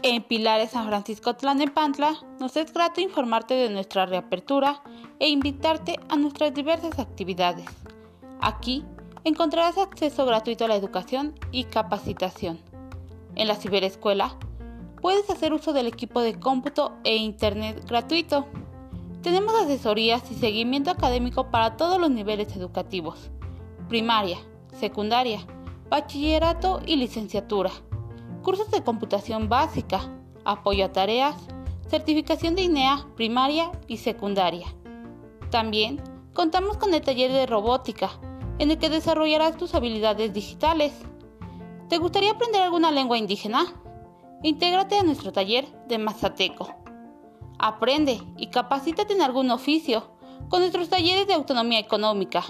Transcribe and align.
En 0.00 0.22
Pilares 0.22 0.70
San 0.70 0.86
Francisco 0.86 1.34
Tlanepantla, 1.34 2.14
nos 2.38 2.56
es 2.56 2.72
grato 2.72 3.00
informarte 3.00 3.54
de 3.54 3.68
nuestra 3.68 4.06
reapertura 4.06 4.80
e 5.18 5.28
invitarte 5.28 5.98
a 6.08 6.14
nuestras 6.14 6.54
diversas 6.54 7.00
actividades. 7.00 7.66
Aquí 8.40 8.84
encontrarás 9.24 9.76
acceso 9.76 10.24
gratuito 10.24 10.64
a 10.64 10.68
la 10.68 10.76
educación 10.76 11.34
y 11.50 11.64
capacitación. 11.64 12.60
En 13.34 13.48
la 13.48 13.56
ciberescuela 13.56 14.36
puedes 15.02 15.28
hacer 15.30 15.52
uso 15.52 15.72
del 15.72 15.88
equipo 15.88 16.20
de 16.20 16.38
cómputo 16.38 16.96
e 17.02 17.16
internet 17.16 17.84
gratuito. 17.88 18.46
Tenemos 19.22 19.52
asesorías 19.56 20.30
y 20.30 20.36
seguimiento 20.36 20.92
académico 20.92 21.50
para 21.50 21.76
todos 21.76 22.00
los 22.00 22.10
niveles 22.10 22.54
educativos, 22.54 23.32
primaria, 23.88 24.38
secundaria, 24.78 25.40
bachillerato 25.90 26.80
y 26.86 26.96
licenciatura 26.96 27.70
cursos 28.48 28.70
de 28.70 28.82
computación 28.82 29.50
básica, 29.50 30.00
apoyo 30.44 30.86
a 30.86 30.92
tareas, 30.92 31.36
certificación 31.90 32.54
de 32.54 32.62
INEA 32.62 33.06
primaria 33.14 33.70
y 33.86 33.98
secundaria. 33.98 34.66
También 35.50 36.00
contamos 36.32 36.78
con 36.78 36.94
el 36.94 37.02
taller 37.02 37.30
de 37.30 37.44
robótica, 37.44 38.10
en 38.58 38.70
el 38.70 38.78
que 38.78 38.88
desarrollarás 38.88 39.58
tus 39.58 39.74
habilidades 39.74 40.32
digitales. 40.32 40.94
¿Te 41.90 41.98
gustaría 41.98 42.30
aprender 42.30 42.62
alguna 42.62 42.90
lengua 42.90 43.18
indígena? 43.18 43.66
Intégrate 44.42 44.96
a 44.96 45.02
nuestro 45.02 45.30
taller 45.30 45.66
de 45.86 45.98
Mazateco. 45.98 46.74
Aprende 47.58 48.18
y 48.38 48.46
capacítate 48.46 49.12
en 49.12 49.20
algún 49.20 49.50
oficio 49.50 50.10
con 50.48 50.60
nuestros 50.60 50.88
talleres 50.88 51.26
de 51.26 51.34
autonomía 51.34 51.80
económica, 51.80 52.44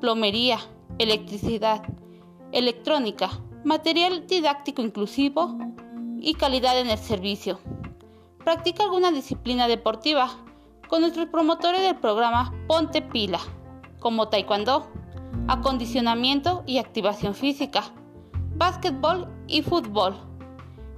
plomería, 0.00 0.58
electricidad, 0.98 1.82
electrónica, 2.52 3.30
material 3.64 4.26
didáctico 4.26 4.82
inclusivo 4.82 5.58
y 6.18 6.34
calidad 6.34 6.78
en 6.78 6.90
el 6.90 6.98
servicio. 6.98 7.58
Practica 8.44 8.84
alguna 8.84 9.12
disciplina 9.12 9.68
deportiva 9.68 10.30
con 10.88 11.02
nuestros 11.02 11.28
promotores 11.28 11.82
del 11.82 11.96
programa 11.96 12.52
Ponte 12.66 13.02
Pila, 13.02 13.38
como 14.00 14.28
taekwondo, 14.28 14.88
acondicionamiento 15.46 16.64
y 16.66 16.78
activación 16.78 17.34
física, 17.34 17.84
básquetbol 18.56 19.28
y 19.46 19.62
fútbol. 19.62 20.16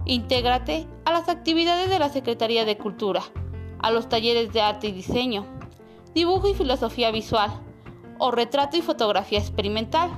Intégrate 0.04 0.86
a 1.04 1.12
las 1.12 1.28
actividades 1.28 1.90
de 1.90 1.98
la 1.98 2.08
Secretaría 2.08 2.64
de 2.64 2.78
Cultura, 2.78 3.22
a 3.80 3.90
los 3.90 4.08
talleres 4.08 4.52
de 4.52 4.60
arte 4.60 4.88
y 4.88 4.92
diseño, 4.92 5.44
dibujo 6.14 6.48
y 6.48 6.54
filosofía 6.54 7.10
visual, 7.10 7.50
o 8.22 8.30
retrato 8.30 8.76
y 8.76 8.82
fotografía 8.82 9.40
experimental. 9.40 10.08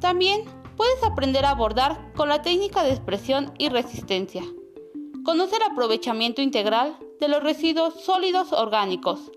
También 0.00 0.44
puedes 0.76 1.02
aprender 1.02 1.44
a 1.44 1.50
abordar 1.50 2.12
con 2.14 2.28
la 2.28 2.40
técnica 2.40 2.84
de 2.84 2.90
expresión 2.90 3.52
y 3.58 3.68
resistencia. 3.68 4.44
Conoce 5.24 5.56
el 5.56 5.62
aprovechamiento 5.62 6.40
integral 6.40 6.96
de 7.18 7.26
los 7.26 7.42
residuos 7.42 7.94
sólidos 8.00 8.52
orgánicos, 8.52 9.32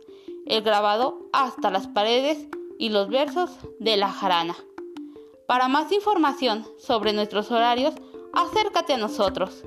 el 0.46 0.62
grabado 0.62 1.30
hasta 1.34 1.72
las 1.72 1.88
paredes 1.88 2.48
y 2.78 2.90
los 2.90 3.10
versos 3.10 3.50
de 3.80 3.98
la 3.98 4.12
jarana. 4.12 4.56
Para 5.48 5.68
más 5.68 5.92
información 5.92 6.68
sobre 6.78 7.12
nuestros 7.12 7.50
horarios, 7.50 7.96
acércate 8.34 8.94
a 8.94 8.98
nosotros. 8.98 9.64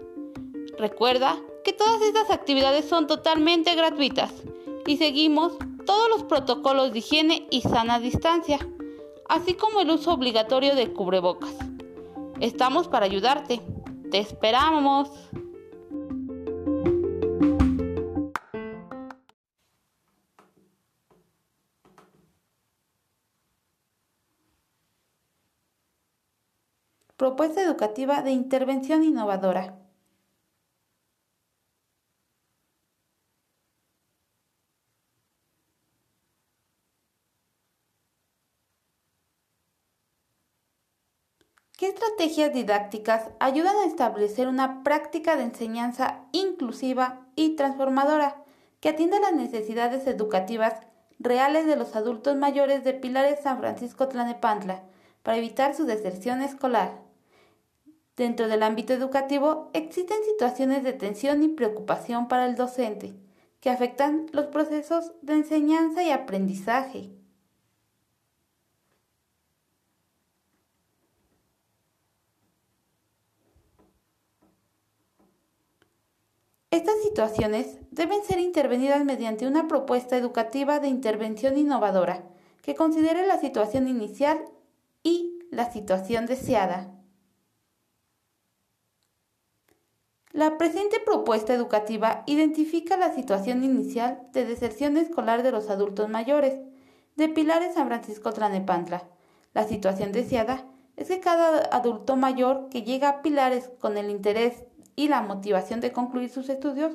Recuerda 0.79 1.41
que 1.65 1.73
todas 1.73 2.01
estas 2.03 2.31
actividades 2.31 2.89
son 2.89 3.09
totalmente 3.09 3.75
gratuitas 3.75 4.33
y 4.87 4.97
seguimos 4.97 5.55
todos 5.85 6.09
los 6.09 6.25
protocolos 6.25 6.93
de 6.93 6.99
higiene 6.99 7.47
y 7.51 7.63
sana 7.63 7.99
distancia 7.99 8.59
así 9.33 9.55
como 9.55 9.81
el 9.81 9.91
uso 9.91 10.13
obligatorio 10.13 10.75
de 10.75 10.93
cubrebocas. 10.93 11.55
Estamos 12.41 12.87
para 12.87 13.07
ayudarte. 13.07 13.63
Te 14.11 14.19
esperamos. 14.19 15.09
Propuesta 27.17 27.63
educativa 27.63 28.21
de 28.21 28.33
intervención 28.33 29.05
innovadora. 29.05 29.82
¿Qué 41.77 41.89
estrategias 41.89 42.53
didácticas 42.53 43.31
ayudan 43.41 43.77
a 43.77 43.87
establecer 43.87 44.47
una 44.47 44.83
práctica 44.85 45.37
de 45.37 45.45
enseñanza 45.45 46.27
inclusiva 46.33 47.27
y 47.35 47.57
transformadora 47.57 48.45
que 48.81 48.91
atienda 48.91 49.19
las 49.21 49.33
necesidades 49.33 50.07
educativas 50.07 50.75
reales 51.19 51.67
de 51.67 51.77
los 51.77 51.97
adultos 51.97 52.37
mayores 52.37 52.85
de 52.85 52.95
Pilares 52.95 53.41
San 53.43 53.59
Francisco 53.59 54.09
Tlanepantla 54.09 54.83
para 55.23 55.39
evitar 55.39 55.75
su 55.75 55.85
deserción 55.85 56.43
escolar? 56.43 57.01
Dentro 58.17 58.49
del 58.49 58.63
ámbito 58.63 58.93
educativo 58.93 59.71
existen 59.73 60.19
situaciones 60.25 60.85
de 60.85 60.93
tensión 60.93 61.43
y 61.43 61.49
preocupación 61.49 62.29
para 62.29 62.47
el 62.47 62.55
docente 62.55 63.15
que 63.61 63.71
afectan 63.71 64.27
los 64.33 64.47
procesos 64.47 65.13
de 65.23 65.35
enseñanza 65.35 66.03
y 66.03 66.11
aprendizaje. 66.11 67.22
Estas 76.73 77.03
situaciones 77.03 77.77
deben 77.91 78.25
ser 78.25 78.41
intervenidas 78.41 79.05
mediante 79.05 79.47
una 79.47 79.69
propuesta 79.69 80.17
educativa 80.17 80.81
de 80.81 80.89
intervención 80.89 81.59
innovadora 81.59 82.25
que 82.63 82.75
considere 82.75 83.27
la 83.27 83.39
situación 83.39 83.89
inicial 83.89 84.43
y 85.03 85.39
la 85.51 85.71
situación 85.71 86.25
deseada. 86.25 86.91
La 90.33 90.57
presente 90.57 90.99
propuesta 90.99 91.53
educativa 91.53 92.23
identifica 92.25 92.97
la 92.97 93.15
situación 93.15 93.65
inicial 93.65 94.27
de 94.33 94.47
deserción 94.47 94.97
escolar 94.97 95.43
de 95.43 95.53
los 95.53 95.69
adultos 95.69 96.09
mayores 96.09 96.59
de 97.17 97.29
Pilares 97.29 97.75
San 97.75 97.89
Francisco 97.89 98.33
Tlanepantla. 98.33 99.11
La 99.53 99.65
situación 99.65 100.11
deseada 100.13 100.65
es 100.97 101.09
que 101.09 101.21
cada 101.21 101.67
adulto 101.77 102.17
mayor 102.17 102.71
que 102.71 102.83
llega 102.83 103.11
a 103.11 103.21
Pilares 103.21 103.71
con 103.79 103.99
el 103.99 104.09
interés 104.09 104.65
y 105.03 105.09
la 105.09 105.21
motivación 105.21 105.81
de 105.81 105.91
concluir 105.91 106.31
sus 106.31 106.49
estudios, 106.49 106.93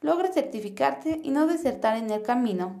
logre 0.00 0.32
certificarse 0.32 1.20
y 1.20 1.30
no 1.30 1.48
desertar 1.48 1.96
en 1.96 2.08
el 2.12 2.22
camino. 2.22 2.76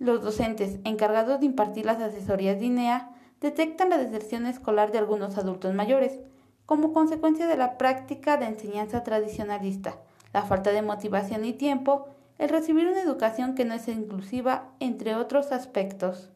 Los 0.00 0.24
docentes 0.24 0.80
encargados 0.82 1.38
de 1.38 1.46
impartir 1.46 1.86
las 1.86 2.00
asesorías 2.00 2.58
de 2.58 2.66
INEA 2.66 3.14
detectan 3.40 3.90
la 3.90 3.98
deserción 3.98 4.46
escolar 4.46 4.90
de 4.90 4.98
algunos 4.98 5.38
adultos 5.38 5.72
mayores 5.72 6.18
como 6.66 6.92
consecuencia 6.92 7.46
de 7.46 7.56
la 7.56 7.78
práctica 7.78 8.38
de 8.38 8.46
enseñanza 8.46 9.04
tradicionalista, 9.04 9.98
la 10.32 10.42
falta 10.42 10.72
de 10.72 10.82
motivación 10.82 11.44
y 11.44 11.52
tiempo, 11.52 12.08
el 12.38 12.48
recibir 12.48 12.88
una 12.88 13.02
educación 13.02 13.54
que 13.54 13.64
no 13.64 13.74
es 13.74 13.86
inclusiva, 13.86 14.72
entre 14.80 15.14
otros 15.14 15.52
aspectos. 15.52 16.32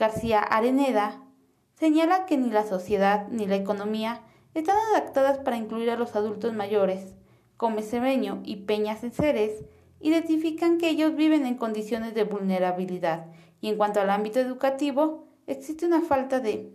García 0.00 0.40
Areneda 0.40 1.20
señala 1.74 2.24
que 2.24 2.38
ni 2.38 2.48
la 2.50 2.64
sociedad 2.64 3.28
ni 3.28 3.46
la 3.46 3.56
economía 3.56 4.22
están 4.54 4.78
adaptadas 4.94 5.36
para 5.36 5.58
incluir 5.58 5.90
a 5.90 5.96
los 5.96 6.16
adultos 6.16 6.54
mayores. 6.54 7.16
Come 7.58 7.82
Cebeño 7.82 8.40
y 8.42 8.64
Peñas 8.64 9.00
Ceres 9.12 9.62
identifican 10.00 10.78
que 10.78 10.88
ellos 10.88 11.14
viven 11.16 11.44
en 11.44 11.58
condiciones 11.58 12.14
de 12.14 12.24
vulnerabilidad 12.24 13.26
y 13.60 13.68
en 13.68 13.76
cuanto 13.76 14.00
al 14.00 14.08
ámbito 14.08 14.40
educativo 14.40 15.28
existe 15.46 15.84
una 15.84 16.00
falta 16.00 16.40
de 16.40 16.72